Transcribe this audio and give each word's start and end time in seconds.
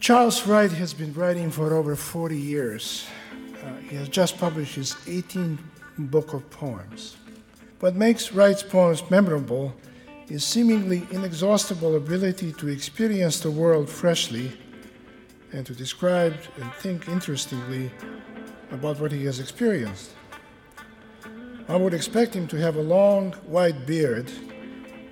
Charles 0.00 0.46
Wright 0.46 0.72
has 0.72 0.94
been 0.94 1.12
writing 1.12 1.50
for 1.50 1.74
over 1.74 1.94
40 1.94 2.36
years. 2.36 3.06
Uh, 3.62 3.74
he 3.88 3.96
has 3.96 4.08
just 4.08 4.38
published 4.38 4.74
his 4.74 4.94
18th 5.06 5.58
book 5.98 6.32
of 6.32 6.48
poems. 6.50 7.16
What 7.80 7.94
makes 7.94 8.32
Wright's 8.32 8.62
poems 8.62 9.02
memorable 9.10 9.74
is 10.28 10.42
seemingly 10.42 11.06
inexhaustible 11.10 11.96
ability 11.96 12.52
to 12.54 12.68
experience 12.68 13.40
the 13.40 13.50
world 13.50 13.90
freshly 13.90 14.52
and 15.52 15.66
to 15.66 15.74
describe 15.74 16.34
and 16.60 16.72
think 16.74 17.08
interestingly 17.08 17.90
about 18.70 19.00
what 19.00 19.12
he 19.12 19.24
has 19.26 19.38
experienced. 19.38 20.12
I 21.68 21.76
would 21.76 21.94
expect 21.94 22.34
him 22.34 22.48
to 22.48 22.56
have 22.56 22.76
a 22.76 22.82
long 22.82 23.32
white 23.46 23.86
beard 23.86 24.32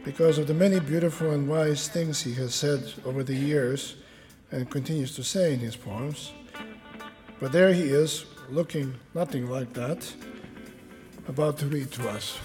because 0.04 0.38
of 0.38 0.46
the 0.46 0.54
many 0.54 0.80
beautiful 0.80 1.30
and 1.30 1.48
wise 1.48 1.88
things 1.88 2.22
he 2.22 2.34
has 2.34 2.54
said 2.54 2.92
over 3.04 3.22
the 3.22 3.34
years 3.34 3.96
and 4.50 4.70
continues 4.70 5.14
to 5.16 5.22
say 5.22 5.54
in 5.54 5.60
his 5.60 5.76
poems. 5.76 6.32
But 7.40 7.52
there 7.52 7.72
he 7.72 7.82
is, 7.82 8.24
looking 8.48 8.94
nothing 9.14 9.48
like 9.48 9.72
that, 9.74 10.12
about 11.28 11.58
to 11.58 11.66
read 11.66 11.90
to 11.92 12.08
us. 12.08 12.38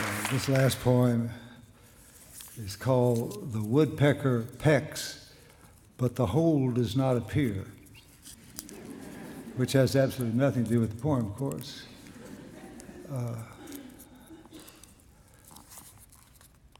Uh, 0.00 0.32
this 0.32 0.48
last 0.48 0.80
poem 0.80 1.30
is 2.56 2.74
called 2.76 3.52
The 3.52 3.62
Woodpecker 3.62 4.42
Pecks, 4.58 5.32
but 5.96 6.16
the 6.16 6.26
hole 6.26 6.70
does 6.72 6.96
not 6.96 7.16
appear, 7.16 7.66
which 9.58 9.72
has 9.72 9.96
absolutely 9.96 10.38
nothing 10.38 10.62
to 10.62 10.70
do 10.70 10.78
with 10.78 10.94
the 10.94 11.02
poem, 11.02 11.26
of 11.26 11.34
course. 11.34 11.82
Uh, 13.12 13.34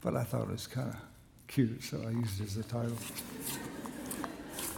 but 0.01 0.15
I 0.15 0.23
thought 0.23 0.43
it 0.43 0.51
was 0.51 0.65
kind 0.65 0.87
of 0.87 0.95
cute, 1.47 1.83
so 1.83 2.01
I 2.07 2.11
used 2.11 2.39
it 2.39 2.45
as 2.45 2.55
a 2.55 2.63
title. 2.63 2.95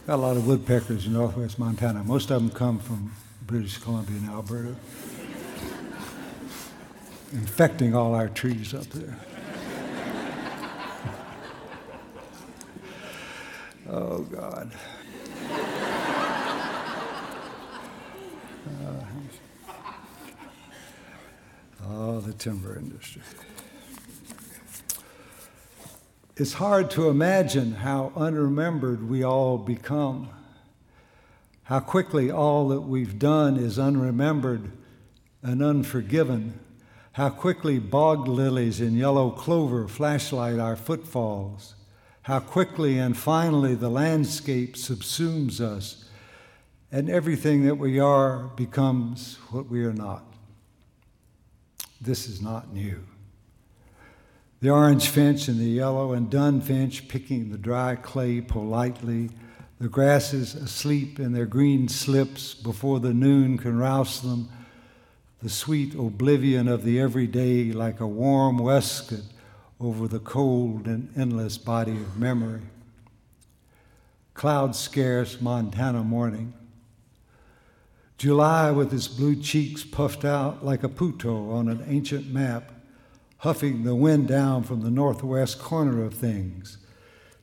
Got 0.07 0.15
a 0.15 0.17
lot 0.17 0.35
of 0.35 0.47
woodpeckers 0.47 1.05
in 1.05 1.13
northwest 1.13 1.59
Montana. 1.59 2.03
Most 2.03 2.31
of 2.31 2.41
them 2.41 2.49
come 2.49 2.79
from 2.79 3.11
British 3.45 3.77
Columbia 3.77 4.17
and 4.17 4.29
Alberta 4.31 4.75
infecting 7.33 7.93
all 7.93 8.15
our 8.15 8.29
trees 8.29 8.73
up 8.73 8.85
there. 8.85 9.15
oh, 13.91 14.21
God. 14.23 14.71
Oh, 21.87 22.19
the 22.19 22.33
timber 22.33 22.77
industry. 22.77 23.21
It's 26.35 26.53
hard 26.53 26.89
to 26.91 27.09
imagine 27.09 27.73
how 27.73 28.11
unremembered 28.15 29.07
we 29.07 29.23
all 29.23 29.57
become, 29.57 30.29
how 31.63 31.79
quickly 31.79 32.31
all 32.31 32.69
that 32.69 32.81
we've 32.81 33.19
done 33.19 33.57
is 33.57 33.77
unremembered 33.77 34.71
and 35.43 35.61
unforgiven 35.61 36.59
how 37.13 37.29
quickly 37.29 37.77
bog 37.77 38.27
lilies 38.27 38.79
and 38.79 38.97
yellow 38.97 39.31
clover 39.31 39.87
flashlight 39.87 40.59
our 40.59 40.77
footfalls. 40.77 41.75
How 42.23 42.39
quickly 42.39 42.97
and 42.99 43.17
finally 43.17 43.75
the 43.75 43.89
landscape 43.89 44.75
subsumes 44.75 45.59
us, 45.59 46.00
and 46.91 47.09
everything 47.09 47.65
that 47.65 47.75
we 47.75 47.99
are 47.99 48.49
becomes 48.55 49.37
what 49.49 49.67
we 49.67 49.83
are 49.85 49.93
not. 49.93 50.23
This 52.01 52.27
is 52.27 52.41
not 52.41 52.73
new. 52.73 53.03
The 54.59 54.69
orange 54.69 55.07
finch 55.07 55.47
and 55.47 55.59
the 55.59 55.65
yellow 55.65 56.13
and 56.13 56.29
dun 56.29 56.61
finch 56.61 57.07
picking 57.07 57.49
the 57.49 57.57
dry 57.57 57.95
clay 57.95 58.41
politely, 58.41 59.29
the 59.79 59.89
grasses 59.89 60.53
asleep 60.53 61.19
in 61.19 61.33
their 61.33 61.45
green 61.45 61.87
slips 61.87 62.53
before 62.53 62.99
the 62.99 63.13
noon 63.13 63.57
can 63.57 63.77
rouse 63.77 64.21
them 64.21 64.49
the 65.41 65.49
sweet 65.49 65.95
oblivion 65.95 66.67
of 66.67 66.83
the 66.83 66.99
everyday 66.99 67.71
like 67.71 67.99
a 67.99 68.07
warm 68.07 68.59
waistcoat 68.59 69.23
over 69.79 70.07
the 70.07 70.19
cold 70.19 70.85
and 70.85 71.11
endless 71.17 71.57
body 71.57 71.93
of 71.93 72.19
memory. 72.19 72.61
Cloud 74.35 74.75
scarce 74.75 75.41
Montana 75.41 76.03
morning. 76.03 76.53
July 78.21 78.69
with 78.69 78.91
his 78.91 79.07
blue 79.07 79.35
cheeks 79.35 79.83
puffed 79.83 80.23
out 80.23 80.63
like 80.63 80.83
a 80.83 80.87
putto 80.87 81.51
on 81.51 81.67
an 81.67 81.83
ancient 81.87 82.31
map, 82.31 82.71
huffing 83.37 83.83
the 83.83 83.95
wind 83.95 84.27
down 84.27 84.61
from 84.61 84.81
the 84.81 84.91
northwest 84.91 85.57
corner 85.57 86.03
of 86.03 86.13
things. 86.13 86.77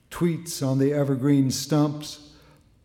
Tweets 0.08 0.64
on 0.64 0.78
the 0.78 0.92
evergreen 0.92 1.50
stumps, 1.50 2.30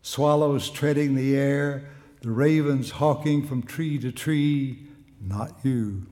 swallows 0.02 0.70
treading 0.70 1.14
the 1.14 1.36
air, 1.36 1.88
the 2.20 2.32
ravens 2.32 2.90
hawking 2.90 3.46
from 3.46 3.62
tree 3.62 3.96
to 3.96 4.10
tree, 4.10 4.88
not 5.20 5.52
you, 5.62 6.04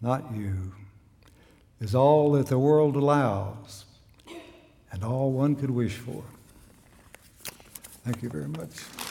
not 0.00 0.32
you, 0.32 0.72
is 1.80 1.96
all 1.96 2.30
that 2.30 2.46
the 2.46 2.60
world 2.60 2.94
allows 2.94 3.86
and 4.92 5.02
all 5.02 5.32
one 5.32 5.56
could 5.56 5.70
wish 5.70 5.96
for. 5.96 6.22
Thank 8.04 8.22
you 8.22 8.28
very 8.28 8.46
much. 8.46 9.09